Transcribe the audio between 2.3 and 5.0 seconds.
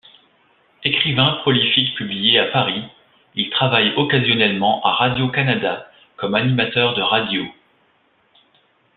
à Paris, il travaille occasionnellement à